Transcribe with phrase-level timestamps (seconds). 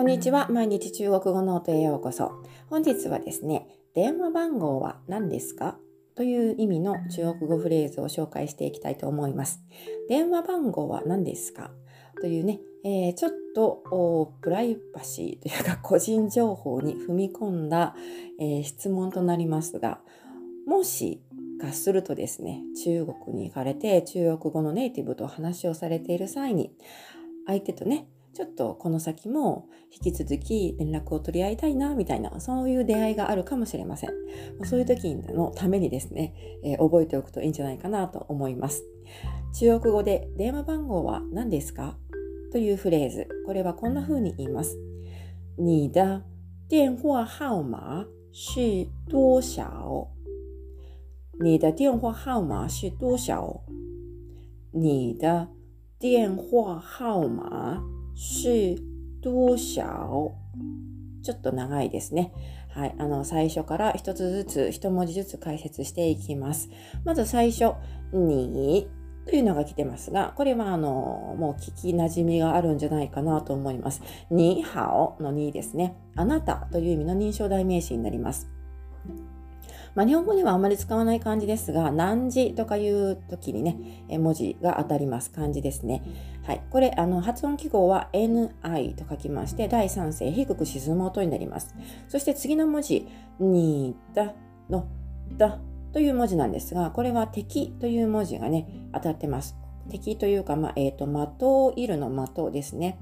[0.00, 0.48] こんにちは。
[0.48, 2.32] 毎日中国語ノートへようこそ。
[2.70, 5.76] 本日はですね、電話番号は何ですか？
[6.14, 9.60] という意味の中国語フレーズを紹介していきたいと思います。
[10.08, 11.70] 電話番号は何ですか？
[12.18, 17.94] というね、えー、ちょっとプライバシーというか個人情報に踏み込んだ、
[18.40, 20.00] えー、質問となりますが、
[20.66, 21.20] もし
[21.60, 26.72] かするとですね、中国に行かれて中国語のネイティブと話をされている際に、
[27.46, 28.06] 相手とね、
[28.40, 34.10] ちょっとこの先も引き続き連絡を取り合いたいな、みたいな、そういう出会いがあるかもしれません。
[34.64, 38.82] そういう時のためにですね、えー、覚えておくといいんじゃないかなと思います。
[39.52, 41.98] 中国語で電話番号は何ですか？
[42.50, 43.28] というフレーズ。
[43.44, 44.78] これはこんな風に言います。
[45.58, 46.22] 你的
[46.70, 50.08] 電話号碼是多少
[51.38, 53.60] 你的電話号碼是多少
[54.72, 55.48] 你的
[56.00, 58.76] 電話号碼是
[59.22, 60.34] 多少
[61.22, 62.32] ちょっと長いですね。
[62.68, 62.94] はい。
[62.98, 66.68] あの、最初から一つずつ、一文字ずつ解説していきます。
[67.04, 67.74] まず最初、
[68.12, 68.88] に
[69.26, 74.02] というのが来てますが、これはあの、もう聞き馴染みがあるんじゃないかなと思います。
[74.30, 75.96] にはおのにですね。
[76.14, 78.50] あなたという意味の認証代名詞になります。
[79.94, 83.76] まあ、日本語にはあまり使わない漢字ですが、何時とかいう時にね、
[84.18, 85.30] 文字が当たります。
[85.30, 86.02] 漢字ですね。
[86.44, 86.62] はい。
[86.70, 91.74] これ、あの、発音記号は ni と書きまして、第三声低く沈む音になります。
[92.08, 93.06] そして次の文字、
[93.40, 94.34] にだ
[94.68, 94.86] の
[95.36, 95.58] だ
[95.92, 99.56] という文字なんですが、これは敵という文字がね、当たってます。
[99.90, 102.98] 敵というか、まあ、えっ、ー、と、的をいるの的ですね。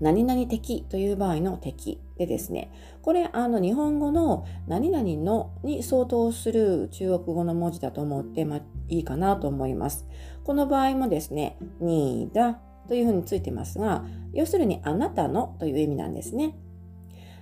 [0.00, 2.70] 何々的という場合の敵でですね、
[3.02, 10.06] これ、あの、日本語の何々のに相当する中国語の文字だと思って、ま、いいかなと思います。
[10.44, 16.54] この場合もですね、にだというふうについてますが、要するにあなたのという意味なんですね。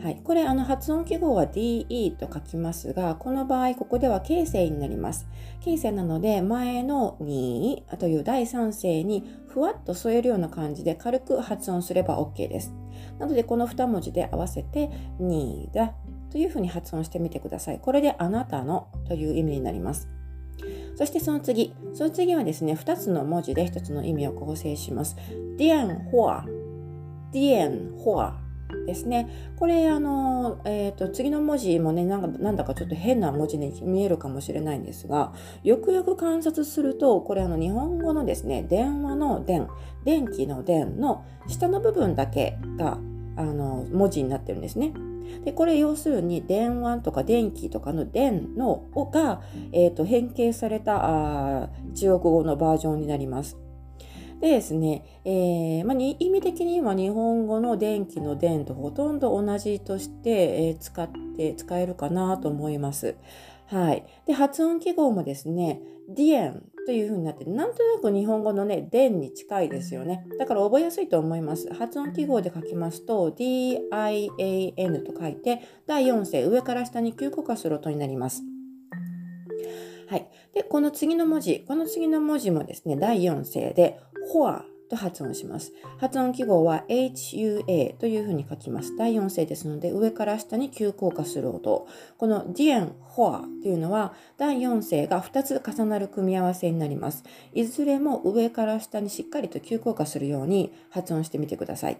[0.00, 5.26] はい、これあの発音記号は DE と書きますが、この場合ここでは形声になります。
[5.60, 12.74] 形声なので前のにという第三声にふわっと添えるような感じで軽く発音すれば OK です。
[13.18, 15.94] なのでこの2文字で合わせてにだ
[16.30, 17.78] というふうに発音してみてください。
[17.78, 20.08] これであなたのという意味になります。
[20.96, 25.16] そしてその次、その次はですね、2つの文字で1つの意味を構成します。
[25.56, 26.44] ディエンホア、
[27.32, 28.43] ディエンホア
[28.86, 29.28] ですね。
[29.56, 39.68] これ、あの、え、ー、と、次の文字もねなんか、なんだかちょっと変な文字に見えるかもしれないんですが、よくよく観察すると、これ、あの、日本語のですね、電話の電、
[40.04, 42.98] 電気の電の下の部分だけが、
[43.36, 44.92] あの、文字になってるんですね。
[45.44, 49.40] で、これ要するに電話とか電気とかの電のが、
[49.72, 53.63] えーと変形されたあ中国語のバージョンになります。
[54.40, 63.16] でですね、えーまあ、意味的には日本語の電気の電とほとんど同じとして、え、使って使えるかなと思います。
[63.66, 64.04] はい。
[64.26, 70.26] で、発音記号もですね、ディエンという風になって、なんとなく日本語のね、電に近いですよね。
[70.38, 71.72] だから覚えやすいと思います。
[71.72, 78.42] 発音記号で書きますと、DIAN と書いて、第4声、上から下に急降下する音になります。
[80.08, 80.28] はい。
[80.52, 83.98] で、この次の文字、この次の文字もですね、第4声で、
[84.32, 85.72] ホアと発音します。
[85.98, 88.96] 発音記号は HUA というふうに書きます。
[88.96, 91.86] 第4声ですので、上から下に急降下する音。
[92.18, 97.24] この电、话というのは、第4声が2つ重なる組み合わせになります。
[97.52, 101.96] いずれも上から下にしっかりと急降下するように発音してみてください。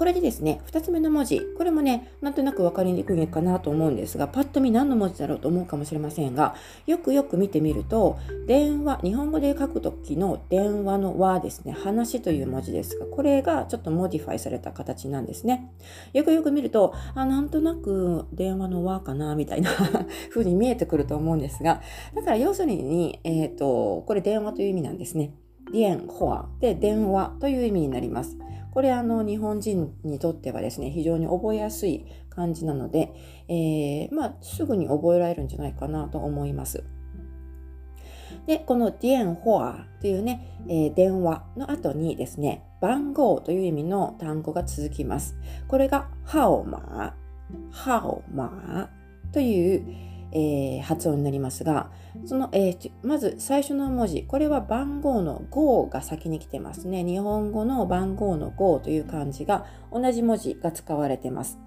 [0.00, 6.54] これでですね、2つ目の文字、これもね、なんとなく分かりにくいかなと思うんですが、パッと見何の文字だろうと思うかもしれませんが、
[6.86, 15.70] よくよく見てみると、電話、日本語で書くときの電話の話ですね、話という文字ですが、これがちょっと modify された形なんですね。
[16.14, 19.70] よくよく見ると、あ、なんとなく電話の和かな、みたいな
[20.32, 21.82] 風に見えてくると思うんですが、
[22.14, 25.34] だから要するに、えっ、ー、と、これ電話という意味なんですね。
[25.72, 28.38] ディエン、ホアで電話という意味になります。
[28.72, 33.12] これあの日本人にとってはですね、非常に覚えやすい漢字なので、
[33.48, 36.84] えー、まあ、すぐに覚えられるんじゃないかなと思います。
[38.46, 45.36] で、このディエンホアというね、えー、電話の後にですね、番号という意味の単語が続きます。
[45.68, 51.90] これがハオマー、ハオマーという、えー、発音になりますが、
[52.24, 57.04] その、えー、まず最初の文字、これは番号の5が先に来てますね。
[57.04, 61.58] 日本語の番号の5という漢字が同じ文字が使われてます。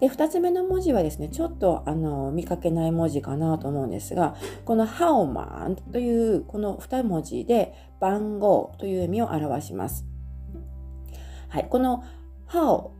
[0.00, 10.04] で、2つ目の文字はですね、ちょっとあの見かけない文字かなと思うんですが、このハオマンというこの2文字で番号という意味を表します。
[11.48, 12.04] はい、この
[12.44, 12.92] ハオ、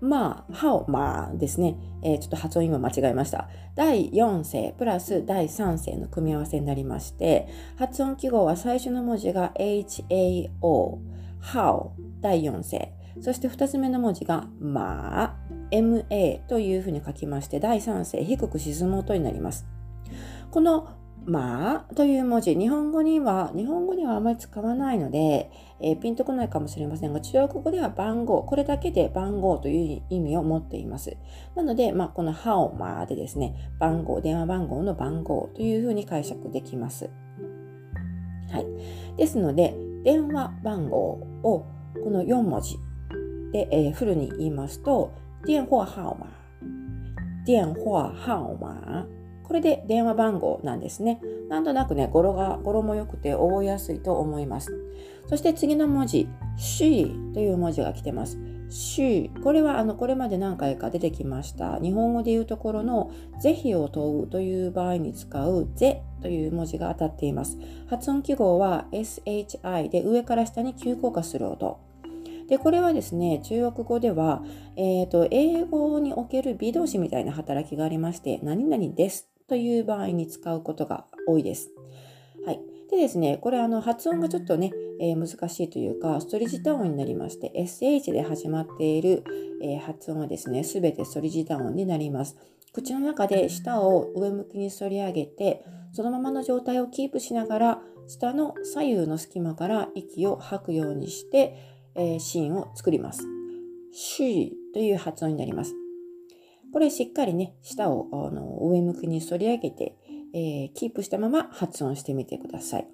[0.00, 3.48] まあ、ハオ、まあですね、えー、ちょっと発音今間違えました。
[3.74, 10.98] 第4声プラス第3声の組み合わせになりまして、発音記号は最初の文字が HAO、
[11.40, 12.92] ハオ、第4声。
[13.20, 15.36] そして2つ目の文字がまあ、
[15.70, 19.66] MA というふうに書きまして、第3声低く沈む音になります。
[20.50, 20.88] この
[21.26, 25.50] まあという文字、日本語には、日本語にはあまり使わないので、
[25.80, 31.16] えー、ピンとこないかもしれませんが、中国語では番号、これだけで番号という意味を持っています。
[31.54, 37.10] なので、まあ、このハオマーでですね、番号、電話番号の番号というふうに解釈できます。
[38.50, 38.66] はい。
[39.16, 40.98] ですので、電話番号
[41.42, 41.66] を
[42.02, 42.78] この4文字
[43.52, 45.12] で、えー、フルに言いますと、
[45.44, 46.26] 電話号码、
[47.44, 49.06] 電話号码、
[49.50, 51.20] これで電話番号なんですね。
[51.48, 54.80] なんとなくね、語呂が、語呂も良くて覚えやすいと思います。
[55.26, 58.38] そして次の文字、she という文字が来てます。
[58.68, 63.10] she これはあのこれまで何回か出てきました日本語で言うところの
[63.40, 67.58] 是非を問うという場合に使うぜという文字が当たっています
[67.88, 71.80] 発音記号は SHI で上から下に急降下する音
[72.48, 74.44] でこれはですね中国語では、
[74.76, 81.72] えーと、英語における微動詞みたいな働きがありまして何々ですという場合に使うことが多いです。
[82.46, 82.60] はい。
[82.88, 84.70] でですね、これあの発音がちょっとね、
[85.00, 89.24] えー、難しいというか、ストリジタ音になりまして、SH で始まっている、
[89.60, 92.36] えー、発音はですね、すべてストリジタ音になります。
[92.72, 101.56] 口の中で舌を上向きに反り上げて、そのままの状態をキープしながら、舌の左右の隙間から息を吐くようにして、
[101.96, 103.24] えー、シーンを作ります。
[103.92, 105.79] シーという発音になります。
[106.72, 109.96] これしっかりね、舌をあの上向きに反り上げて、
[110.32, 112.88] えー、キープしたまま発音してみてください。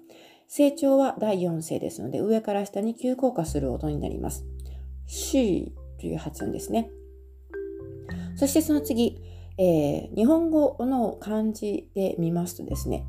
[0.47, 4.45] 成長は第4声ですので、上から下に急降下する音になります。
[5.05, 6.89] しという発音ですね。
[8.35, 9.21] そしてその次、
[9.57, 13.05] えー、日本語の漢字で見ますとですね、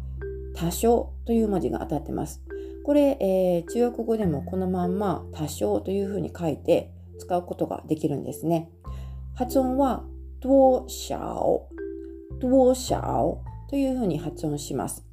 [0.54, 2.42] 多少という文字が当たってます。
[2.84, 8.70] これ、えー、中国語でもこのまんま多少というふうに書いて使うことができるんですね。
[9.34, 10.04] 発音は
[10.40, 11.68] 多少、
[12.40, 15.04] 多少というふうに発音します。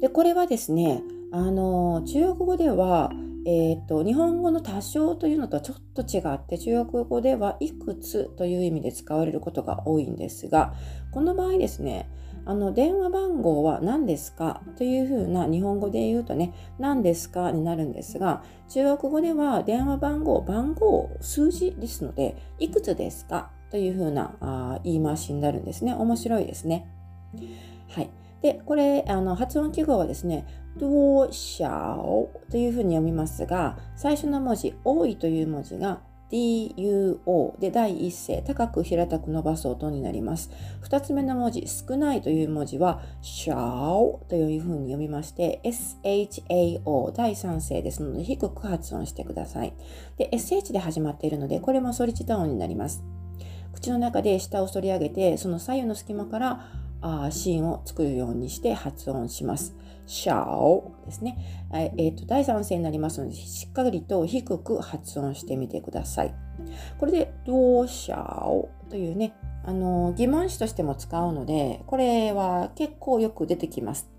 [0.00, 1.02] で、これはですね、
[1.32, 3.10] あの、中国語では、
[3.46, 10.72] えーと、日本語の多少というのとはちょっと違って中国語ではいくつという意味で使われることが多いんですが
[11.10, 12.08] この場合ですね
[12.46, 14.60] あの電話番号は何ですか？
[14.76, 23.50] というふうな日本語で言うとね何ですかになるんですが中国語では電話番号番号数字ですのでいくつですか？
[23.70, 25.94] というふうなあ言い回しになるんですね。
[25.94, 26.86] 面白いですね。
[27.88, 28.10] はい。
[28.40, 30.46] で、これ、あの発音記号はですね、
[30.78, 36.00] 多少というふうに読みますが、最初の文字、多いという文字が
[36.34, 40.50] duo で第一声、高く平たく伸ばす音になります。
[40.80, 49.72] 二つ目の文字、少ないという文字は shao というふうに読みまして、shao 第三声ですので低く発音してください。
[50.16, 53.04] で、sh で始まっているので、これもソリチタ音になります。
[53.74, 59.76] 口の中で舌を反り上げてその左右の隙間からあシーンを作るようにして発音します。
[60.06, 61.36] シャオですね。
[61.72, 66.34] えーと、第三声になりますので、しっかりと低く発音してみてください。
[66.98, 69.34] これで、どうしゃおというね、
[69.64, 74.10] あの疑問詞としても使うので、これは結構よく出てきます。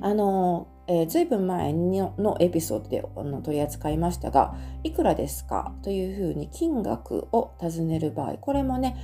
[0.00, 8.96] あの、えー、ずいぶん前のエピソードであの取り扱いましたが、いくらですかというふうに金額を尋ねる場合、これもね、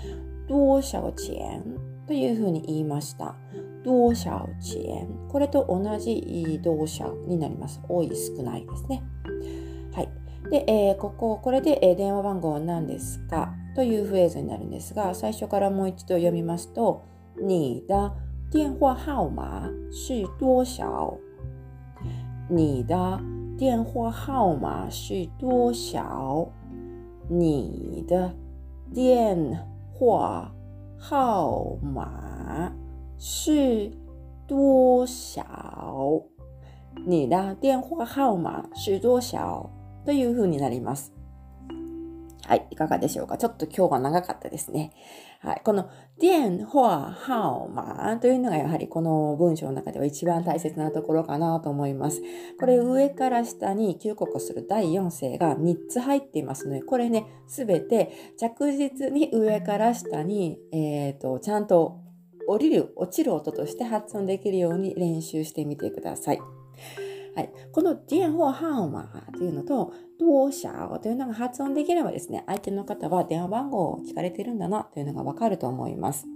[0.49, 1.63] 多少钱
[2.11, 3.37] というふうに言いました。
[3.85, 7.81] 多少钱これと同じ同社になります。
[7.89, 9.01] 多い、少ないですね。
[9.93, 10.09] はい。
[10.51, 13.53] で、えー、ここ、これで、え、電話番号は何ですか？
[13.77, 17.05] というフレーズになるんですが、最初からもう一度読みますと、
[17.41, 18.13] 你的
[18.51, 21.17] 電話号碼是多少？
[22.49, 23.21] 你的
[23.57, 26.49] 電話號碼是多少？
[27.29, 28.33] 你的
[28.93, 29.57] 電
[29.97, 30.53] 話
[31.00, 32.72] 號碼
[33.18, 33.92] 是
[34.48, 36.24] 多少？
[37.06, 39.70] 你的電話號碼是多少？
[40.06, 41.12] という風になります。
[42.51, 43.39] はい、いかがでしょうか？
[43.39, 44.91] ちょっと今日は長かったですね。
[45.39, 45.89] はい、この
[46.19, 52.21] 電話号码というのがやはりこの文章の中では一番大切なところかなと思います。
[52.59, 62.01] これ上から下に急降下する第4声が3つ入っていますので、これね、すべて着実に上から下に、えーと、ちゃんと
[62.49, 66.41] 降りる、落ちる音として発音できるように練習してみてください。
[67.37, 69.07] はい、この電話号碼
[69.39, 76.27] というのと、どうしゃというのが発音できればですね、相手の方は電話番号を聞かれてるんだなというのがわかると思います。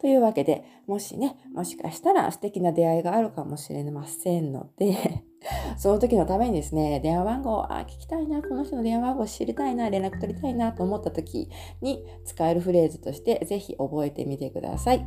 [0.00, 5.24] というわけで、もしね、もしかしたら素敵な出会いがあるかもしれませんので
[5.78, 11.48] その時のためにですね、電話番号、あ、聞きたいな、この人の電話番号知りたいな、連絡取りたいなと思った時
[11.80, 15.06] に使えるフレーズとして、ぜひ覚えてみてください。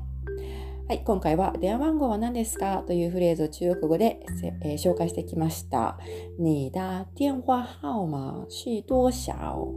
[0.90, 2.82] はい、今回は電話番号は何ですか？
[2.88, 4.26] というフレーズを中国語で、
[4.64, 6.00] えー、紹介してきました。
[6.40, 6.82] 你的
[7.16, 9.76] 電話号码是多少？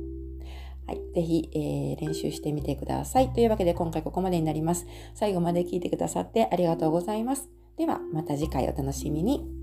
[0.87, 3.31] はい、ぜひ、えー、練習してみてください。
[3.35, 4.87] というわけで今回ここまでになります。
[5.13, 7.51] 最後まで聞いてくださってありがとうございます。
[7.77, 9.62] ではまた次回お楽しみに。